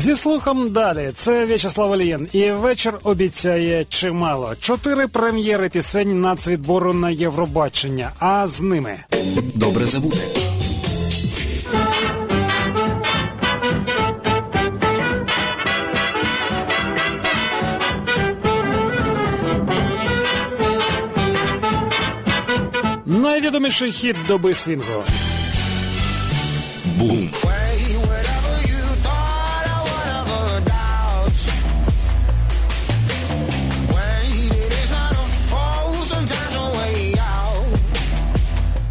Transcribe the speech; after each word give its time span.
Зі 0.00 0.16
слухом 0.16 0.70
далі. 0.70 1.10
Це 1.14 1.46
В'ячеслав 1.46 1.90
Олієн. 1.90 2.28
І 2.32 2.50
вечір 2.50 2.98
обіцяє 3.04 3.84
чимало. 3.88 4.54
Чотири 4.60 5.06
прем'єри 5.08 5.68
пісень 5.68 6.20
нацвідбору 6.20 6.92
на 6.92 7.10
Євробачення. 7.10 8.10
А 8.18 8.46
з 8.46 8.62
ними 8.62 8.98
Добре 9.54 9.86
забути. 9.86 10.18
найвідоміший 23.06 23.92
хіт 23.92 24.16
доби 24.28 24.54
свінгу. 24.54 25.04
Бум. 26.98 27.30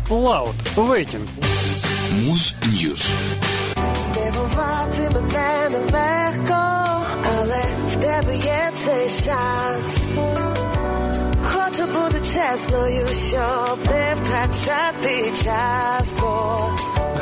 Laud. 0.09 0.55
Waiting. 0.75 1.27
Муз 2.25 2.53
News. 2.65 3.09
Здивувати 3.99 5.09
мене 5.13 5.69
нелегко, 5.71 6.55
але 7.39 7.63
в 7.91 7.95
тебе 7.95 8.35
є 8.35 8.71
цей 8.85 9.09
шанс. 9.09 10.11
Хочу 11.43 11.85
бути 11.85 12.19
чесною, 12.19 13.07
щоб 13.27 13.79
не 13.85 14.15
втрачати 14.15 15.31
час, 15.43 16.13
бо 16.21 16.59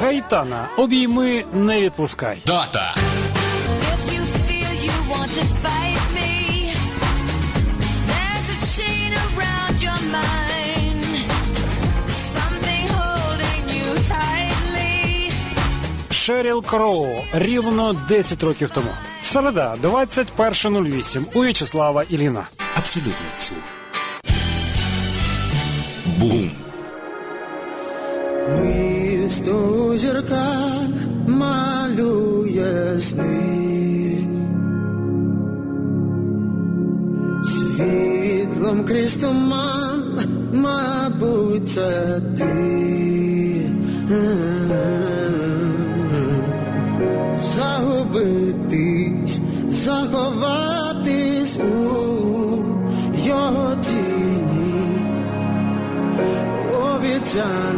Гайтана. 0.02 0.68
Обійми 0.78 1.44
не 1.54 1.82
відпускай. 1.82 2.38
Дата. 2.46 2.96
Шеріл 16.28 16.64
Кроу. 16.64 17.08
Рівно 17.34 17.96
10 18.08 18.44
років 18.44 18.70
тому. 18.70 18.88
Середа, 19.24 19.76
21.08. 19.84 21.24
У 21.36 21.42
В'ячеслава 21.42 22.04
Іліна. 22.10 22.48
Абсолютний 22.76 23.14
слух. 23.40 23.60
Бум. 26.20 26.52
Місто 28.62 29.52
у 29.52 29.98
зірках 29.98 30.82
малює 31.28 33.00
сни. 33.00 34.18
Світлом 37.44 38.86
крізь 38.86 39.16
туман, 39.16 40.30
мабуть, 40.54 41.68
це 41.68 42.22
ти. 42.38 42.87
done 57.38 57.77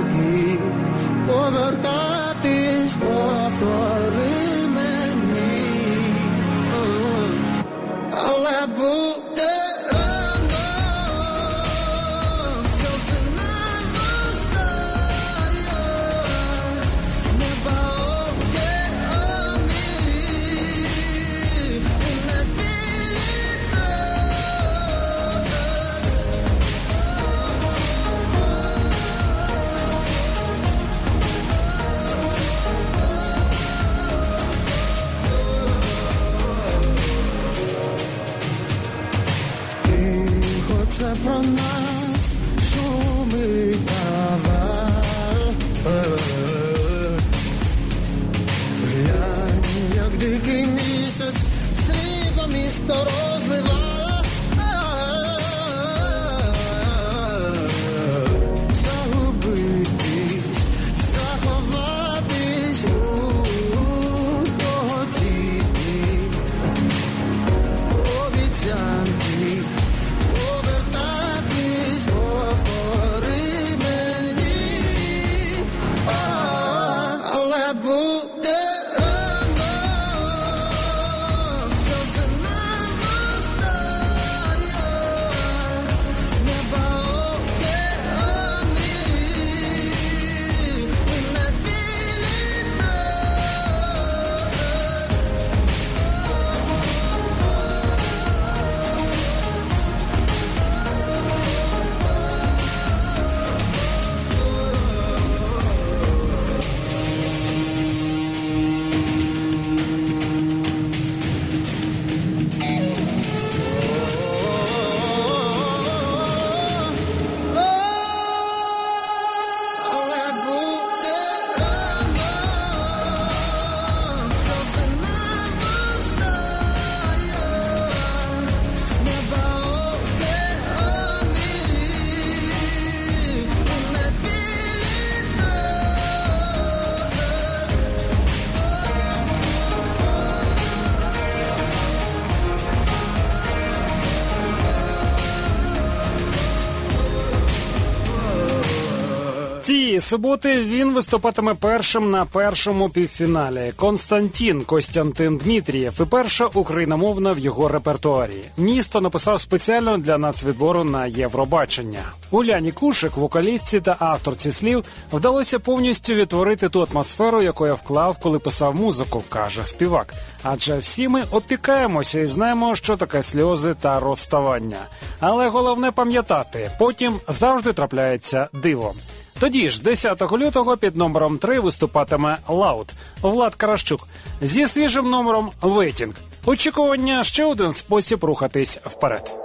суботи 150.10 150.64
він 150.64 150.94
виступатиме 150.94 151.54
першим 151.54 152.12
на 152.12 152.26
першому 152.26 152.90
півфіналі. 152.90 153.74
Константін 153.76 154.62
Костянтин 154.62 155.38
Дмитрієв 155.38 156.02
і 156.02 156.06
перша 156.06 156.46
україномовна 156.46 157.32
в 157.32 157.40
його 157.40 157.68
репертуарі. 157.68 158.44
Місто 158.58 159.02
написав 159.02 159.42
спеціально 159.42 159.98
для 159.98 160.18
нацвідбору 160.18 160.84
на 160.84 161.06
Євробачення. 161.06 162.04
Уляні 162.32 162.72
Кушик, 162.72 163.18
вокалістці 163.18 163.80
та 163.80 163.96
авторці 164.00 164.52
слів, 164.52 164.84
вдалося 165.14 165.60
повністю 165.60 166.14
відтворити 166.14 166.70
ту 166.70 166.88
атмосферу, 166.92 167.42
яку 167.42 167.68
я 167.68 167.74
вклав, 167.74 168.18
коли 168.20 168.40
писав 168.40 168.76
музику, 168.76 169.24
каже 169.30 169.66
співак. 169.66 170.14
Адже 170.44 170.78
всі 170.78 171.08
ми 171.08 171.24
опікаємося 171.32 172.20
і 172.20 172.26
знаємо, 172.26 172.76
що 172.76 172.98
таке 172.98 173.24
сльози 173.24 173.76
та 173.82 174.00
розставання. 174.00 174.80
Але 175.20 175.48
головне 175.48 175.92
пам'ятати, 175.92 176.72
потім 176.80 177.20
завжди 177.28 177.74
трапляється 177.74 178.48
диво. 178.54 178.94
Тоді 179.40 179.70
ж, 179.70 179.82
10 179.82 180.32
лютого, 180.32 180.78
під 180.78 180.96
номером 180.96 181.38
3 181.38 181.60
виступатиме 181.60 182.38
Laud 182.48 182.94
Влад 183.22 183.56
Каращук 183.56 184.08
зі 184.42 184.66
свіжим 184.66 185.06
номером 185.06 185.52
Waiting. 185.62 186.14
Очікування 186.46 187.24
ще 187.24 187.46
один 187.46 187.74
спосіб 187.74 188.24
рухатись 188.24 188.80
вперед. 188.86 189.36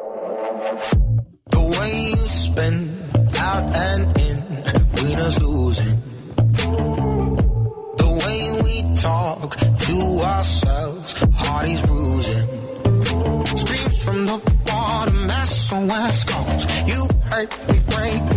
Screams 13.61 13.96
from 14.05 14.20
the 14.31 14.38
bottom, 14.69 15.29
SOS 15.55 16.19
calls. 16.31 16.62
You 16.91 17.00
hurt 17.31 17.50
me 17.69 17.76
at 18.02 18.33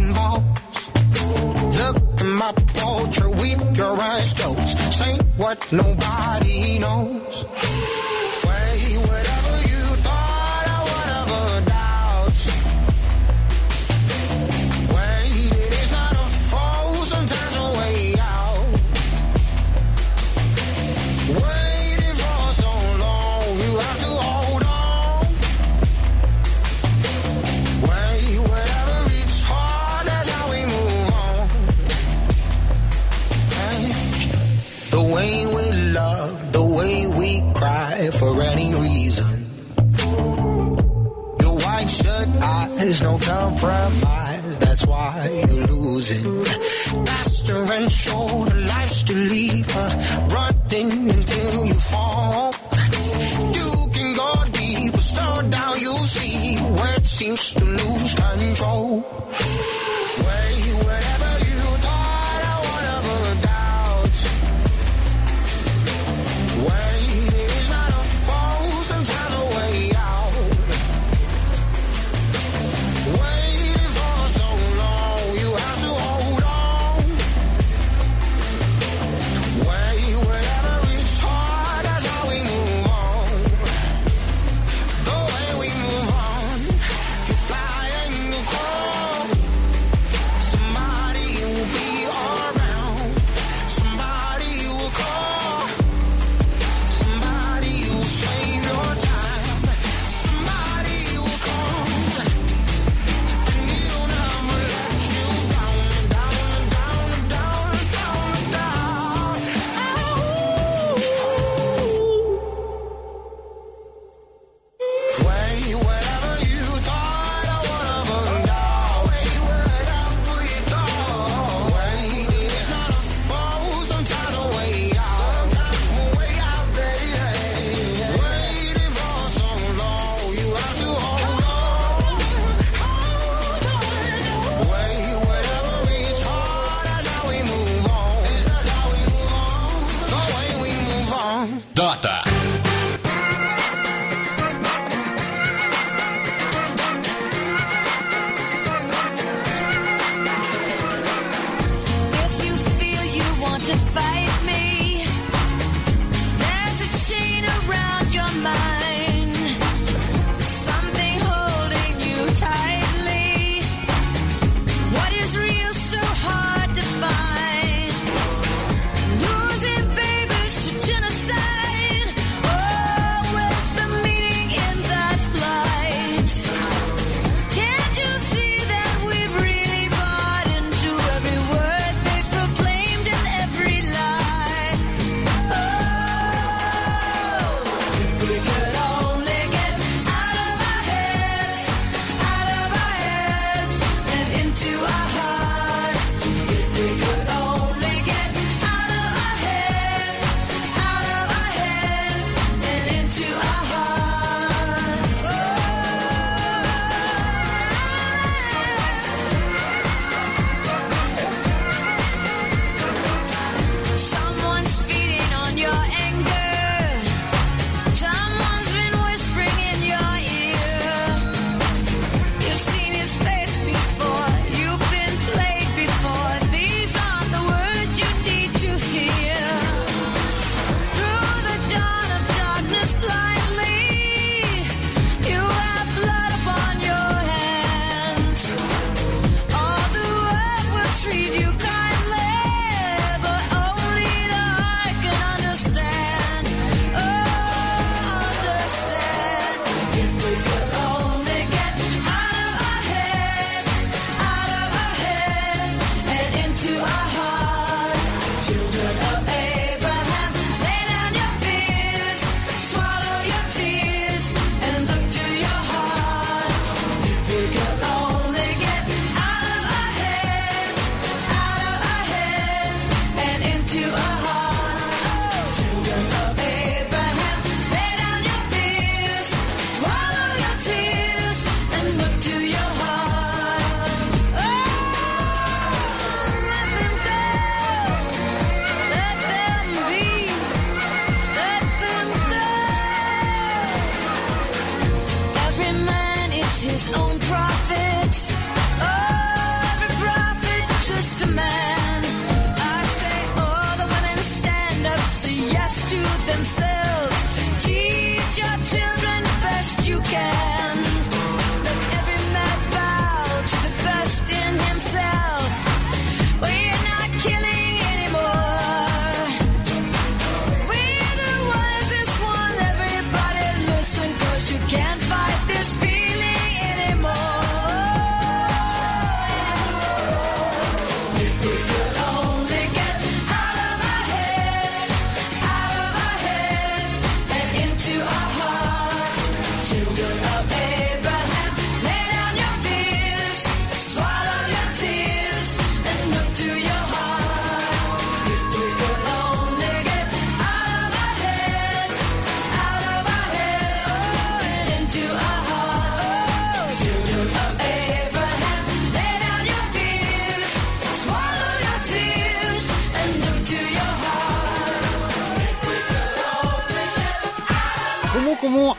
my 2.38 2.52
portrait 2.52 3.30
with 3.32 3.78
your 3.78 3.96
closed. 4.38 4.94
Say 4.94 5.18
what 5.38 5.72
nobody 5.72 6.80
knows. 6.80 7.46
Compromise. 43.60 44.58
That's 44.60 44.86
why 44.86 45.46
you're 45.50 45.68
losing. 45.68 46.67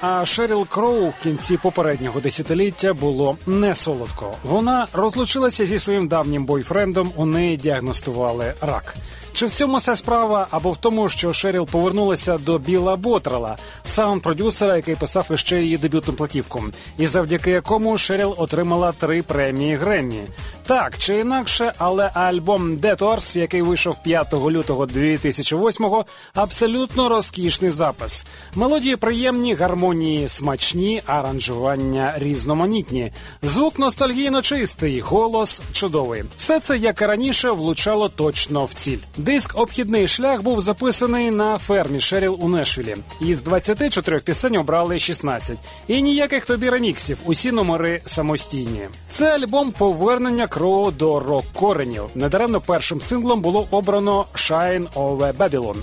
А 0.01 0.25
Шеріл 0.25 0.67
Кроу 0.67 1.09
в 1.09 1.23
кінці 1.23 1.57
попереднього 1.57 2.21
десятиліття 2.21 2.95
було 2.95 3.37
не 3.47 3.75
солодко. 3.75 4.35
Вона 4.45 4.87
розлучилася 4.93 5.65
зі 5.65 5.79
своїм 5.79 6.09
давнім 6.09 6.45
бойфрендом. 6.45 7.13
У 7.17 7.27
неї 7.27 7.57
діагностували 7.57 8.55
рак. 8.61 8.95
Чи 9.33 9.47
в 9.47 9.51
цьому 9.51 9.77
вся 9.77 9.97
справа, 9.97 10.47
або 10.51 10.71
в 10.71 10.77
тому, 10.77 11.09
що 11.09 11.33
Шеріл 11.33 11.67
повернулася 11.67 12.39
до 12.39 12.59
Біла 12.59 12.97
Ботрела, 12.97 13.57
саунд-продюсера, 13.87 14.77
який 14.77 14.95
писав 14.95 15.27
іще 15.31 15.63
її 15.63 15.77
дебютну 15.77 16.15
платівку, 16.15 16.65
і 16.99 17.07
завдяки 17.07 17.51
якому 17.51 17.99
Шеріл 17.99 18.35
отримала 18.39 18.93
три 18.93 19.23
премії 19.23 19.77
Греммі. 19.77 20.23
Так 20.69 20.99
чи 20.99 21.19
інакше, 21.19 21.73
але 21.79 22.11
альбом 22.15 22.77
Detours, 22.77 23.39
який 23.39 23.63
вийшов 23.63 24.03
5 24.03 24.35
лютого 24.35 24.87
2008-го, 24.87 26.05
абсолютно 26.35 27.09
розкішний 27.09 27.71
запис. 27.71 28.27
Мелодії 28.55 28.97
приємні, 28.97 29.55
гармонії 29.55 30.29
смачні, 30.29 31.03
аранжування 31.07 32.15
різноманітні. 32.17 33.13
Звук 33.43 33.79
ностальгійно 33.79 34.43
чистий, 34.43 35.01
голос 35.01 35.63
чудовий. 35.73 36.25
Все 36.39 36.61
це, 36.61 36.79
як 36.79 37.03
і 37.03 37.07
раніше, 37.07 37.51
влучало 37.51 38.09
точно 38.09 38.65
в 38.65 38.75
ціль. 38.75 38.99
Диск 39.17 39.59
Обхідний 39.59 40.09
шлях 40.09 40.43
був 40.43 40.61
записаний 40.61 41.31
на 41.31 41.59
фермі 41.59 42.01
Шеріл 42.01 42.39
у 42.41 42.49
Нешвілі. 42.49 42.97
Із 43.21 43.43
24 43.43 44.21
пісень 44.21 44.57
обрали 44.57 44.99
16. 44.99 45.59
І 45.87 46.03
ніяких 46.03 46.45
тобі 46.45 46.71
реміксів, 46.71 47.19
усі 47.25 47.53
номери 47.53 48.01
самостійні. 48.07 48.89
Це 49.13 49.35
альбом 49.35 49.73
повернення 49.73 50.47
Кроу 50.59 50.91
до 50.91 51.21
рок-коренів. 51.21 52.03
Недаремно 52.15 52.61
першим 52.61 53.01
синглом 53.01 53.41
було 53.41 53.69
обрано 53.71 54.27
Shine 54.35 54.89
over 54.93 55.33
Babylon. 55.33 55.77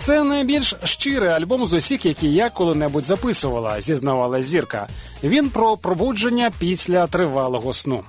Це 0.00 0.22
найбільш 0.24 0.74
щирий 0.84 1.30
альбом 1.30 1.64
з 1.64 1.74
усіх, 1.74 2.06
які 2.06 2.32
я 2.32 2.50
коли-небудь 2.50 3.04
записувала, 3.04 3.80
зізнавала 3.80 4.42
зірка. 4.42 4.88
Він 5.24 5.50
про 5.50 5.76
пробудження 5.76 6.50
після 6.58 7.06
тривалого 7.06 7.72
сну. 7.72 8.02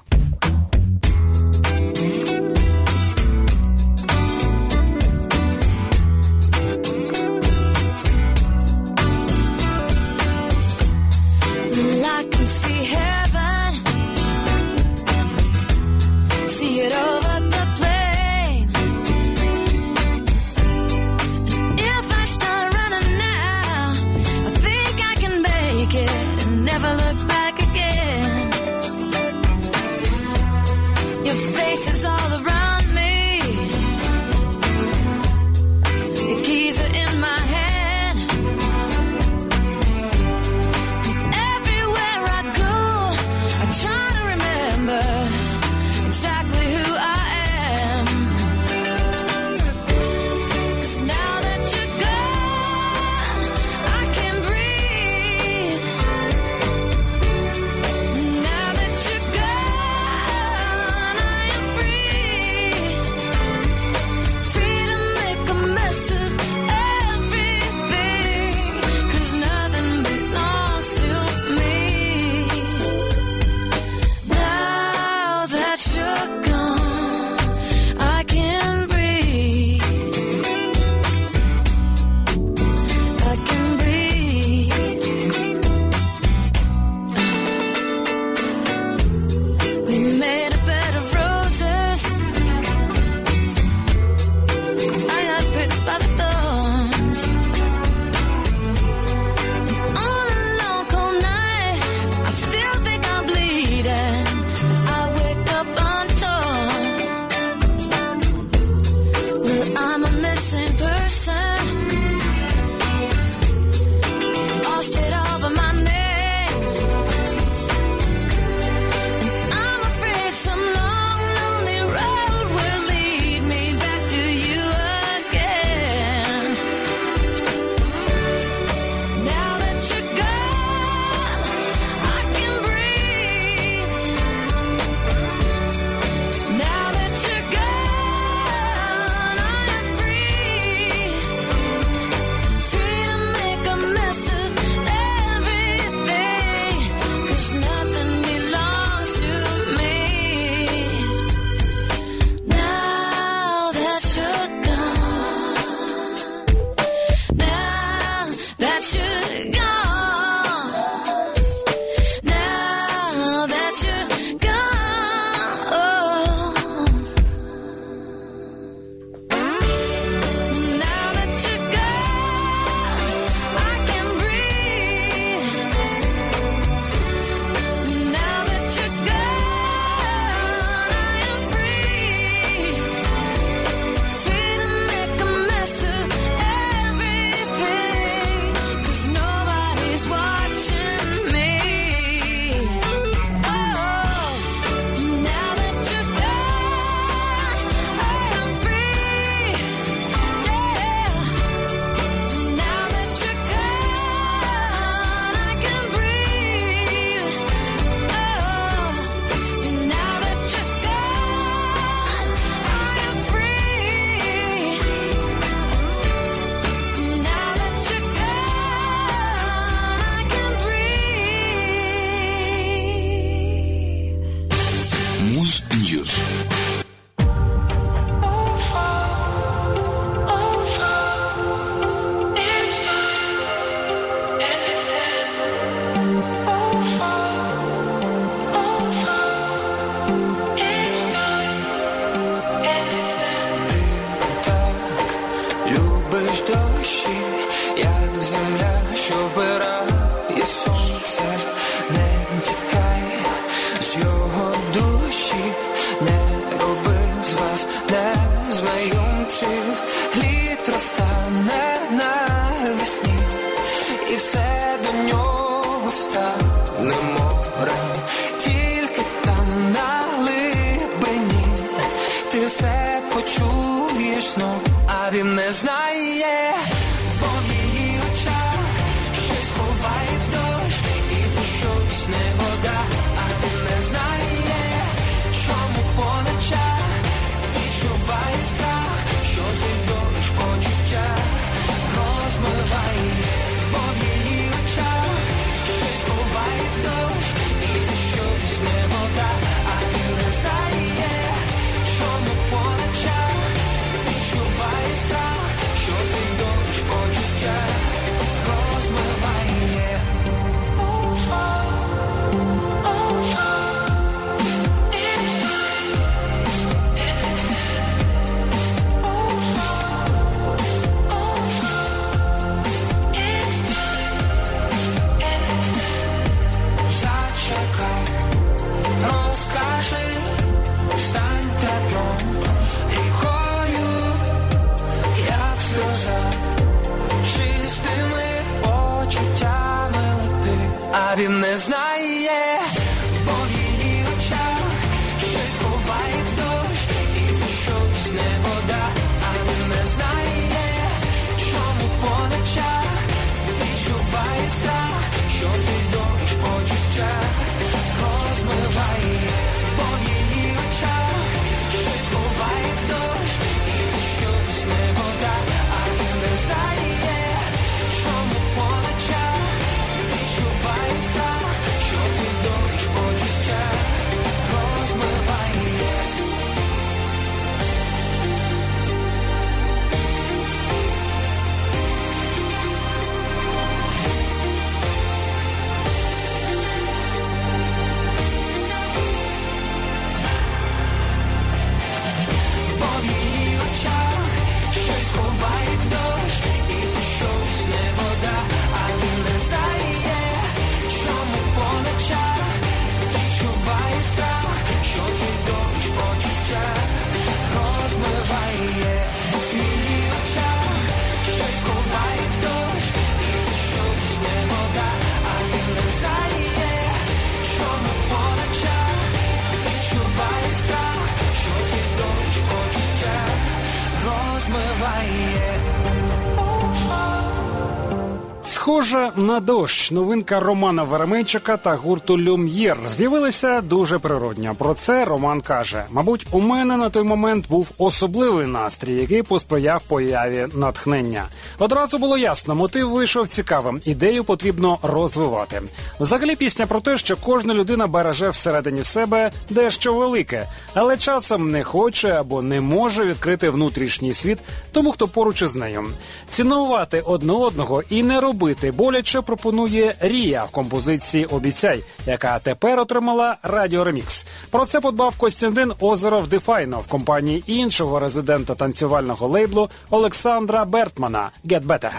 Схожа 428.92 429.12
на 429.16 429.40
дощ, 429.40 429.92
новинка 429.92 430.40
Романа 430.40 430.84
Веременчика 430.84 431.58
та 431.58 431.76
гурту 431.76 432.18
Люм'єр 432.18 432.78
з'явилася 432.88 433.62
дуже 433.62 434.00
природньо. 434.00 434.56
Про 434.58 434.74
це 434.74 435.06
Роман 435.06 435.42
каже: 435.42 435.86
мабуть, 435.92 436.28
у 436.32 436.42
мене 436.42 436.78
на 436.78 436.90
той 436.90 437.04
момент 437.04 437.46
був 437.50 437.72
особливий 437.78 438.48
настрій, 438.48 438.94
який 438.94 439.24
посприяв 439.24 439.84
появі 439.88 440.48
натхнення. 440.54 441.26
Одразу 441.60 441.98
було 441.98 442.18
ясно, 442.18 442.56
мотив 442.56 442.90
вийшов 442.90 443.28
цікавим, 443.28 443.82
ідею 443.86 444.24
потрібно 444.24 444.78
розвивати. 444.82 445.62
Взагалі, 446.00 446.36
пісня 446.36 446.66
про 446.66 446.80
те, 446.80 446.98
що 446.98 447.18
кожна 447.18 447.54
людина 447.54 447.88
береже 447.88 448.30
всередині 448.30 448.84
себе 448.84 449.32
дещо 449.50 449.94
велике, 449.94 450.48
але 450.74 450.98
часом 450.98 451.52
не 451.52 451.64
хоче 451.64 452.10
або 452.10 452.42
не 452.42 452.62
може 452.62 453.06
відкрити 453.06 453.50
внутрішній 453.50 454.14
світ 454.14 454.40
тому, 454.72 454.92
хто 454.92 455.08
поруч 455.08 455.42
із 455.42 455.56
нею. 455.56 455.84
Цінувати 456.30 457.02
одне 457.06 457.34
одного 457.34 457.84
і 457.90 458.04
не 458.04 458.22
робити 458.22 458.72
боляче 458.82 459.22
пропонує 459.22 459.96
Рія 460.00 460.44
в 460.44 460.52
композиції 460.52 461.26
Обіцяй, 461.26 461.84
яка 462.06 462.40
тепер 462.40 462.80
отримала 462.80 463.38
Радіо 463.44 463.84
Ремікс. 463.84 464.26
Про 464.52 464.66
це 464.66 464.82
подбав 464.82 465.16
Костянтин 465.18 465.74
Озеров 465.80 466.28
Дефайно 466.28 466.80
в 466.80 466.88
компанії 466.88 467.44
іншого 467.48 468.00
резидента 468.00 468.56
танцювального 468.56 469.28
лейблу 469.28 469.70
Олександра 469.90 470.66
Бертмана 470.66 471.30
«Get 471.46 471.66
Better». 471.66 471.92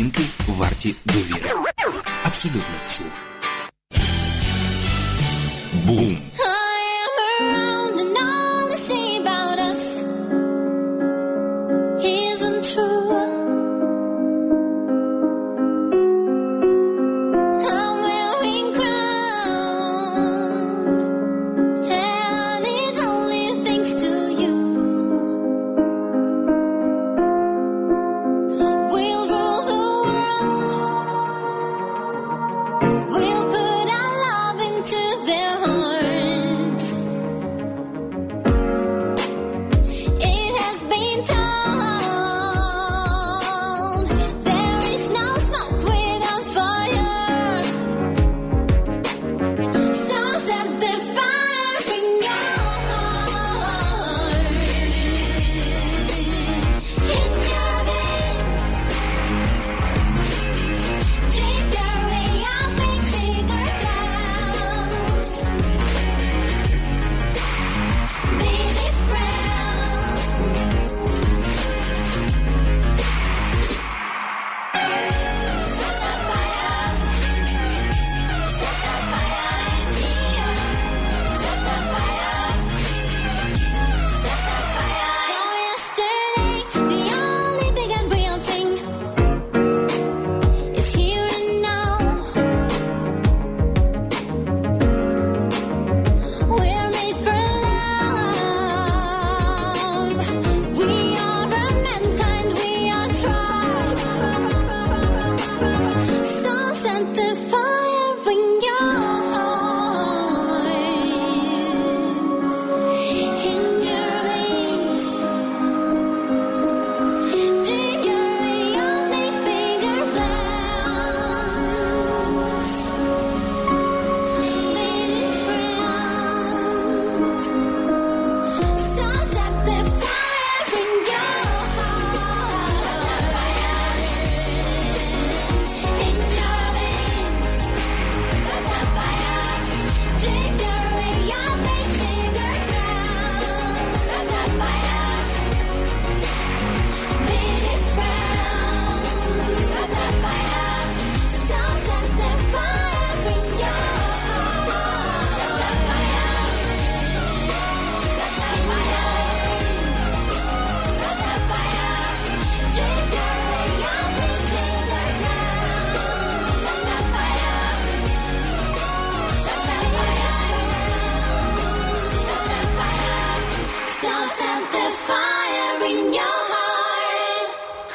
Оцінки 0.00 0.22
варті 0.48 0.94
довіри. 1.04 1.50
Абсолютно 2.24 2.62
слух. 2.88 3.12
Бум! 5.86 6.29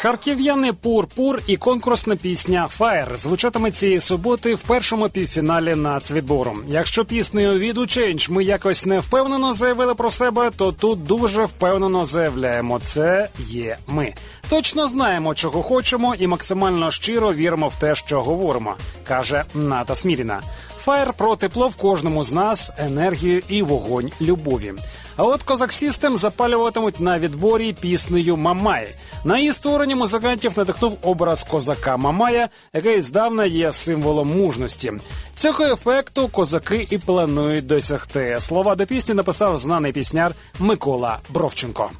Харків'яни 0.05 0.73
Пур-Пур 0.73 1.39
і 1.47 1.57
конкурсна 1.57 2.15
пісня 2.15 2.67
Фаєр 2.67 3.15
звучатиме 3.15 3.71
цієї 3.71 3.99
суботи 3.99 4.55
в 4.55 4.59
першому 4.59 5.09
півфіналі 5.09 5.75
нацвідбору. 5.75 6.57
Якщо 6.67 7.05
піснею 7.05 7.59
від 7.59 7.77
Change 7.77 8.31
ми 8.31 8.43
якось 8.43 8.85
не 8.85 8.99
впевнено 8.99 9.53
заявили 9.53 9.95
про 9.95 10.11
себе, 10.11 10.51
то 10.57 10.71
тут 10.71 11.03
дуже 11.03 11.43
впевнено 11.43 12.05
заявляємо: 12.05 12.79
це 12.79 13.29
є 13.39 13.77
ми. 13.87 14.13
Точно 14.49 14.87
знаємо, 14.87 15.35
чого 15.35 15.61
хочемо, 15.63 16.15
і 16.15 16.27
максимально 16.27 16.91
щиро 16.91 17.33
віримо 17.33 17.67
в 17.67 17.75
те, 17.75 17.95
що 17.95 18.21
говоримо, 18.21 18.75
каже 19.07 19.43
Ната 19.53 19.95
Сміріна. 19.95 20.41
Фаєр 20.77 21.13
про 21.13 21.35
тепло 21.35 21.67
в 21.67 21.75
кожному 21.75 22.23
з 22.23 22.31
нас, 22.31 22.71
енергію 22.77 23.41
і 23.49 23.61
вогонь 23.61 24.11
любові. 24.21 24.73
А 25.17 25.23
от 25.23 25.43
Козак 25.43 25.71
Сістем 25.71 26.17
запалюватимуть 26.17 26.99
на 26.99 27.19
відборі 27.19 27.73
піснею 27.73 28.37
Мамай. 28.37 28.87
На 29.23 29.37
її 29.37 29.53
створенні 29.53 29.95
музикантів 29.95 30.53
надихнув 30.57 30.97
образ 31.01 31.43
козака 31.43 31.97
Мамая, 31.97 32.49
який 32.73 33.01
здавна 33.01 33.45
є 33.45 33.71
символом 33.71 34.37
мужності. 34.37 34.93
Цього 35.35 35.63
ефекту 35.63 36.27
козаки 36.27 36.87
і 36.89 36.97
планують 36.97 37.67
досягти. 37.67 38.37
Слова 38.39 38.75
до 38.75 38.85
пісні 38.85 39.15
написав 39.15 39.57
знаний 39.57 39.91
пісняр 39.91 40.31
Микола 40.59 41.19
Бровченко. 41.29 41.91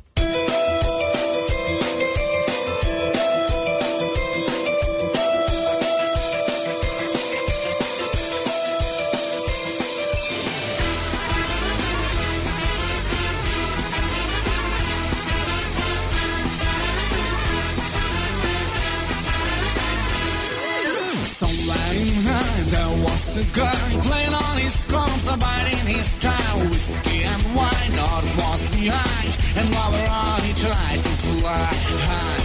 And 29.58 29.68
while 29.74 29.92
we're 29.92 30.12
on, 30.12 30.42
he 30.42 30.54
tried 30.54 31.00
to 31.06 31.14
fly 31.24 31.70
high. 32.10 32.42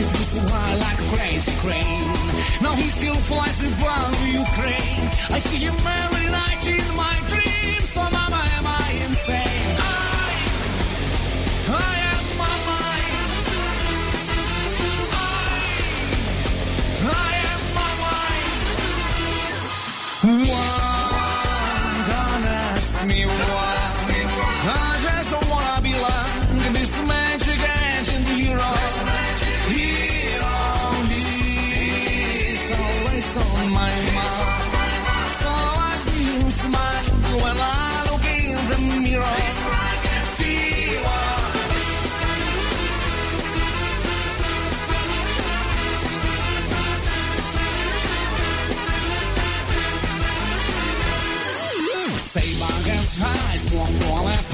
It 0.00 0.06
was 0.16 0.30
wild 0.50 0.80
like 0.80 0.98
a 0.98 1.08
crazy 1.14 1.52
crane. 1.62 2.12
Now 2.62 2.74
he 2.74 2.88
still 2.88 3.14
flies 3.14 3.62
above 3.62 4.14
Ukraine. 4.28 5.04
I 5.36 5.38
see 5.38 5.58
him 5.58 5.76
every 5.86 6.13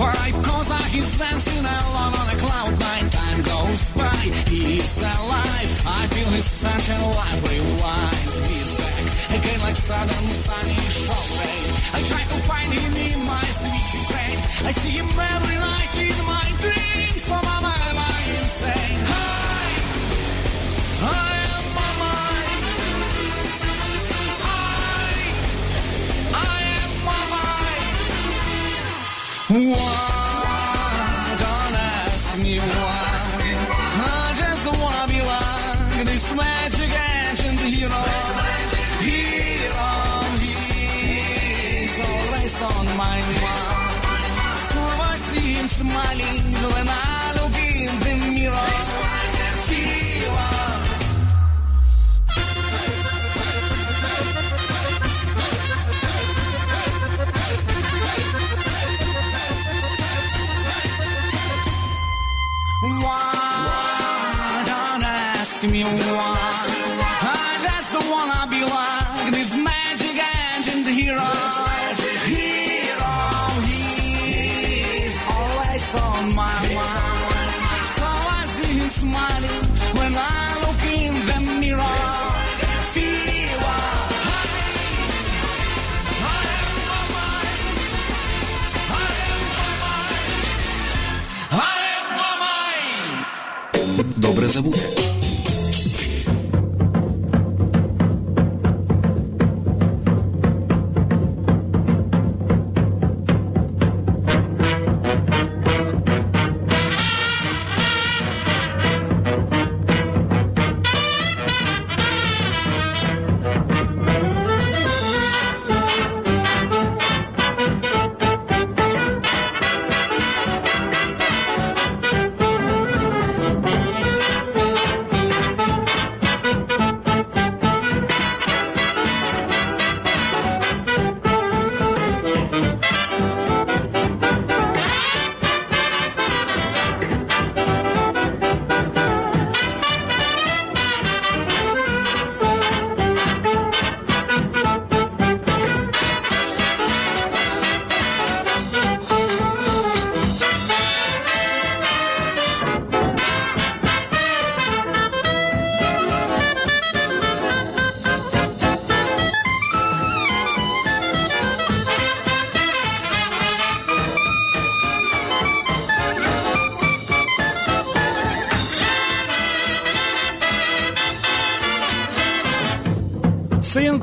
a 0.01 0.13
pipe. 0.13 0.45
Cause 0.45 0.71
he's 0.93 1.19
dancing 1.19 1.65
alone 1.65 2.15
on 2.15 2.29
a 2.29 2.37
cloud 2.37 2.79
nine. 2.81 3.11
Time 3.11 3.43
goes 3.43 3.91
by, 3.91 4.23
he's 4.49 4.99
alive. 4.99 5.71
I 5.87 6.07
feel 6.09 6.31
his 6.31 6.61
touch 6.61 6.89
and 6.91 7.03
life 7.03 7.41
rewinds. 7.45 8.35
He's 8.49 8.71
back 8.81 9.39
again 9.39 9.61
like 9.61 9.77
sudden 9.77 10.29
sunny 10.31 10.81
shower. 11.03 11.51
I 11.97 12.01
try 12.11 12.23
to 12.33 12.39
find 12.49 12.73
him 12.73 12.93
in 12.97 13.27
my 13.27 13.45
sweet 13.61 14.05
pain. 14.15 14.37
I 14.69 14.73
see 14.73 14.95
him 15.01 15.09
every 15.09 15.59
night 15.59 16.10
one. 29.71 30.20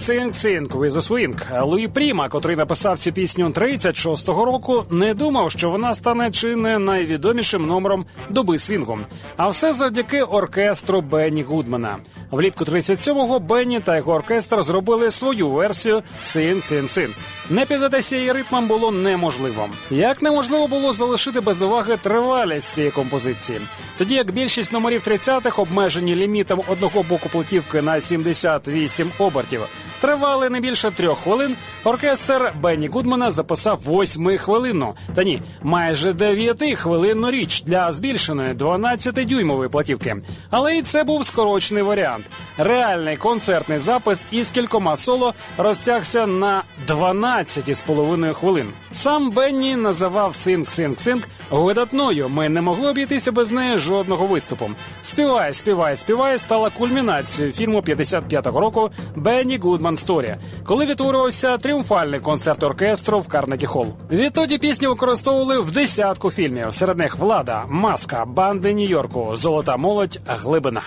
With 0.08 0.96
a 0.96 1.02
swing. 1.02 1.66
Луї 1.66 1.88
Пріма, 1.88 2.30
котрий 2.30 2.56
написав 2.56 3.00
цю 3.00 3.12
пісню 3.12 3.50
36-го 3.50 4.46
року, 4.46 4.86
не 4.90 5.14
думав, 5.14 5.52
що 5.52 5.70
вона 5.70 5.94
стане 5.94 6.32
чи 6.32 6.56
не 6.56 6.80
найвідомішим 6.80 7.62
номером 7.62 8.06
доби 8.30 8.58
свінгу. 8.58 9.00
А 9.38 9.48
все 9.48 9.74
завдяки 9.74 10.22
оркестру 10.22 11.02
Бенні 11.02 11.44
Гудмана. 11.44 11.98
Влітку 12.32 12.64
37-го 12.64 13.40
Бенні 13.40 13.80
та 13.80 13.98
його 13.98 14.14
оркестр 14.14 14.64
зробили 14.64 15.12
свою 15.12 15.50
версію 15.50 16.04
Sing, 16.24 16.62
Sing, 16.62 16.88
Sing. 16.88 17.14
Не 17.50 17.66
піддатися 17.66 18.18
її 18.18 18.32
ритмам 18.32 18.68
було 18.68 18.92
неможливо. 18.92 19.70
Як 19.90 20.22
неможливо 20.22 20.68
було 20.68 20.92
залишити 20.92 21.42
без 21.42 21.62
уваги 21.62 21.98
тривалість 21.98 22.70
цієї 22.70 22.92
композиції. 22.92 23.62
Тоді 23.98 24.16
як 24.16 24.32
більшість 24.32 24.74
номерів 24.74 25.02
30-х 25.02 25.62
обмежені 25.62 26.16
лімітом 26.16 26.62
одного 26.68 27.04
боку 27.04 27.30
платівки 27.30 27.82
на 27.82 28.02
78 28.02 29.12
обертів, 29.20 29.62
тривали 30.02 30.50
не 30.50 30.60
більше 30.60 30.92
трьох 30.92 31.20
хвилин. 31.20 31.56
Оркестр 31.84 32.54
Бенні 32.62 32.88
Гудмана 32.88 33.32
записав 33.32 33.80
восьмихвилинну, 33.86 34.96
та 35.16 35.24
ні, 35.24 35.42
майже 35.64 36.14
дев'ятихвилинну 36.14 37.32
річ 37.32 37.62
для 37.62 37.92
збільшеної 37.92 38.54
12-дюймової 38.54 39.70
платівки. 39.70 40.16
Але 40.50 40.78
і 40.78 40.82
це 40.82 41.04
був 41.04 41.26
скорочений 41.26 41.84
варіант. 41.84 42.26
Реальний 42.58 43.18
концертний 43.18 43.78
запис 43.78 44.28
із 44.32 44.52
кількома 44.52 44.96
соло 44.96 45.34
розтягся 45.58 46.28
на 46.28 46.64
12 46.88 47.70
із 47.70 47.82
половиною 47.82 48.34
хвилин. 48.34 48.74
Сам 48.92 49.32
Бенні 49.32 49.76
називав 49.76 50.36
синг 50.36 50.70
синг 50.70 51.00
синг 51.00 51.28
видатною. 51.52 52.30
Ми 52.30 52.50
не 52.50 52.62
могли 52.62 52.90
обійтися 52.90 53.32
без 53.32 53.52
неї 53.52 53.78
жодного 53.78 54.26
виступу. 54.26 54.70
Співай, 55.02 55.54
співай, 55.54 55.96
співай 55.96 56.38
стала 56.38 56.70
кульмінацією 56.70 57.54
фільму 57.54 57.80
55-го 57.80 58.60
року 58.60 58.90
Бенні 59.16 59.58
Гудман 59.58 59.87
Сторі, 59.96 60.36
коли 60.66 60.86
відтворювався 60.86 61.58
тріумфальний 61.58 62.20
концерт 62.20 62.64
оркестру 62.64 63.20
в 63.20 63.28
Карнегі 63.28 63.66
Холл. 63.66 63.94
Відтоді 64.12 64.58
пісню 64.58 64.90
використовували 64.90 65.60
в 65.60 65.72
десятку 65.72 66.32
фільмів. 66.32 66.74
Серед 66.74 66.98
них 66.98 67.18
влада, 67.18 67.64
маска, 67.70 68.26
банди 68.26 68.74
Нью-Йорку, 68.74 69.36
золота 69.36 69.78
молодь, 69.78 70.20
глибина. 70.28 70.82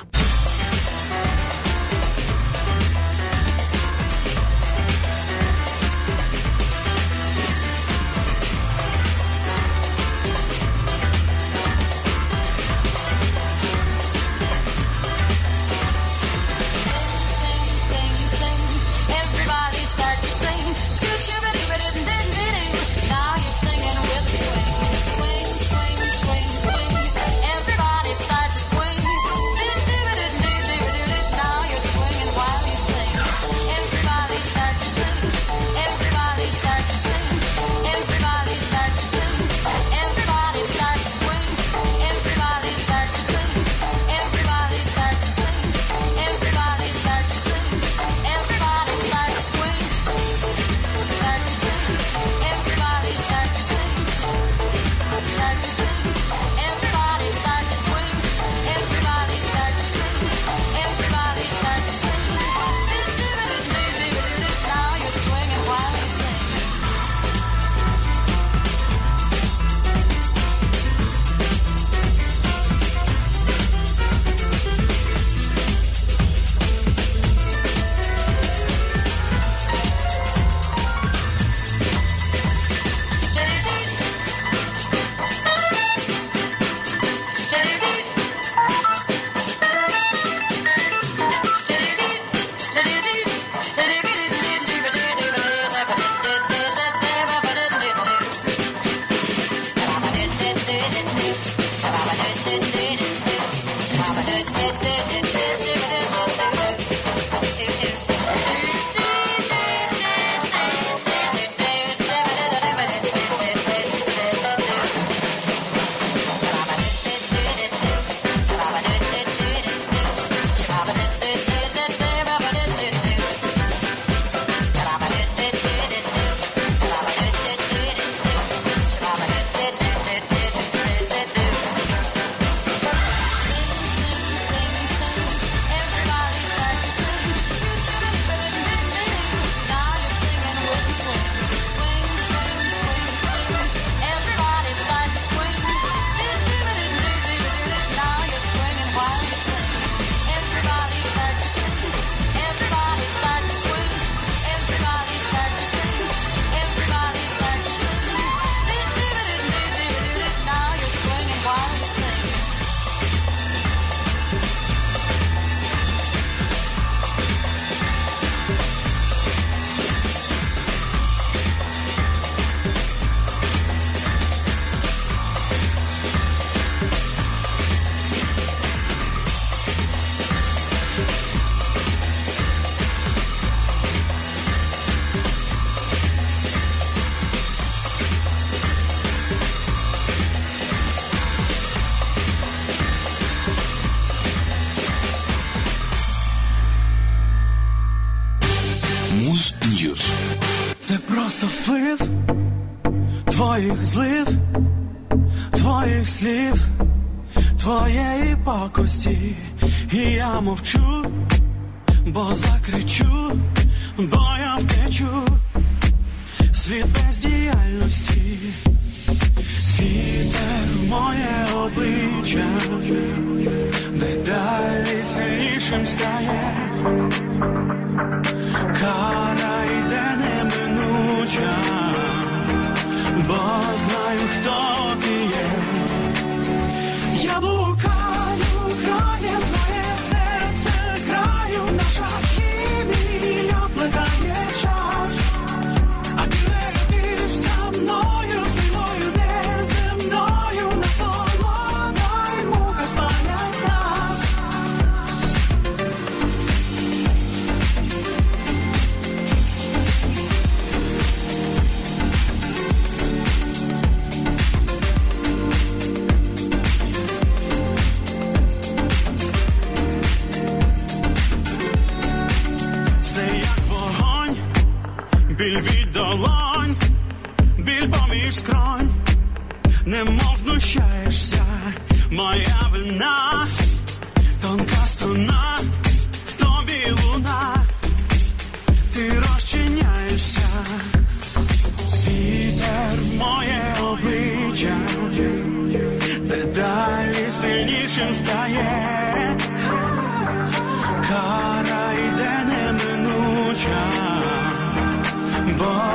Дедалі 223.92 225.02
сильнішим 225.02 225.86
стає. 225.86 226.69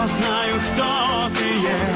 Знаю, 0.08 0.54
хто 0.66 1.30
ти 1.40 1.46
є. 1.46 1.95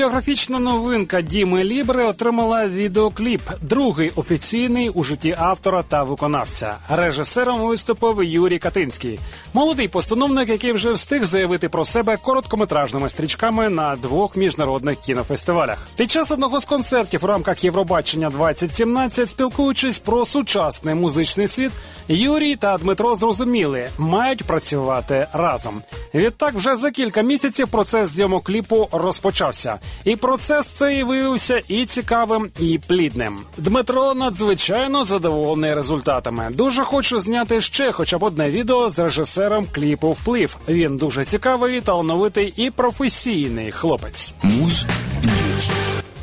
Автобіографічна 0.00 0.58
новинка 0.58 1.20
Діми 1.22 1.64
Лібре 1.64 2.04
отримала 2.04 2.66
відеокліп, 2.66 3.40
другий 3.62 4.12
офіційний 4.16 4.88
у 4.88 5.04
житті 5.04 5.36
автора 5.38 5.82
та 5.82 6.02
виконавця. 6.02 6.74
Режисером 6.88 7.60
виступив 7.60 8.22
Юрій 8.24 8.58
Катинський, 8.58 9.18
молодий 9.54 9.88
постановник, 9.88 10.48
який 10.48 10.72
вже 10.72 10.92
встиг 10.92 11.24
заявити 11.24 11.68
про 11.68 11.84
себе 11.84 12.16
короткометражними 12.16 13.08
стрічками 13.08 13.68
на 13.68 13.96
двох 13.96 14.36
міжнародних 14.36 14.98
кінофестивалях. 14.98 15.88
Під 15.96 16.10
час 16.10 16.30
одного 16.30 16.60
з 16.60 16.64
концертів 16.64 17.24
у 17.24 17.26
рамках 17.26 17.64
Євробачення 17.64 18.30
2017, 18.30 19.30
спілкуючись 19.30 19.98
про 19.98 20.24
сучасний 20.24 20.94
музичний 20.94 21.48
світ, 21.48 21.72
Юрій 22.08 22.56
та 22.56 22.78
Дмитро 22.78 23.16
зрозуміли, 23.16 23.88
мають 23.98 24.44
працювати 24.44 25.26
разом. 25.32 25.82
Відтак, 26.14 26.54
вже 26.54 26.76
за 26.76 26.90
кілька 26.90 27.22
місяців 27.22 27.68
процес 27.68 28.10
зйомок 28.10 28.44
кліпу 28.44 28.88
розпочався, 28.92 29.78
і 30.04 30.16
процес 30.16 30.66
цей 30.66 31.02
виявився 31.02 31.62
і 31.68 31.86
цікавим, 31.86 32.50
і 32.60 32.80
плідним. 32.86 33.38
Дмитро 33.58 34.14
надзвичайно 34.14 35.04
задоволений 35.04 35.74
результатами. 35.74 36.48
Дуже 36.50 36.84
хочу 36.84 37.20
зняти 37.20 37.60
ще 37.60 37.92
хоча 37.92 38.18
б 38.18 38.22
одне 38.22 38.50
відео 38.50 38.88
з 38.88 38.98
режисером 38.98 39.66
кліпу 39.72 40.12
Вплив. 40.12 40.56
Він 40.68 40.96
дуже 40.96 41.24
цікавий, 41.24 41.80
талановитий 41.80 42.52
і 42.56 42.70
професійний 42.70 43.70
хлопець. 43.70 44.32
Муз. 44.42 44.84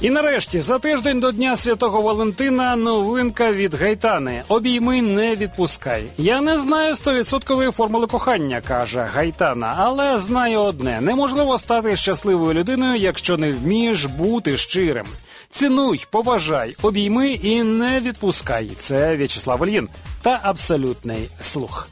І 0.02 0.10
нарешті, 0.10 0.62
за 0.62 0.80
тиждень 0.80 1.20
до 1.20 1.32
Дня 1.32 1.56
Святого 1.56 2.02
Валентина, 2.02 2.76
новинка 2.76 3.52
від 3.52 3.74
Гайтани. 3.74 4.44
Обійми 4.48 5.02
не 5.02 5.36
відпускай. 5.36 6.04
Я 6.18 6.42
не 6.42 6.58
знаю 6.58 6.96
стовідсоткової 6.96 7.72
формули 7.72 8.08
кохання, 8.08 8.62
каже 8.68 9.08
Гайтана, 9.14 9.76
але 9.78 10.18
знаю 10.18 10.60
одне: 10.60 11.02
неможливо 11.02 11.58
стати 11.58 11.96
щасливою 11.96 12.54
людиною, 12.54 12.96
якщо 12.96 13.38
не 13.38 13.52
вмієш 13.52 14.06
бути 14.06 14.58
щирим. 14.58 15.06
Цінуй, 15.52 16.06
поважай, 16.12 16.76
обійми 16.82 17.30
і 17.30 17.64
не 17.64 18.00
відпускай. 18.00 18.72
Це 18.80 19.16
В'ячеслав 19.16 19.68
Ільїн 19.68 19.90
та 20.22 20.40
абсолютний 20.44 21.30
слух. 21.40 21.90